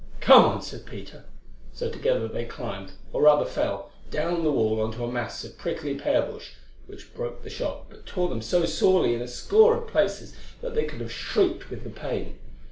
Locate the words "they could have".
10.73-11.11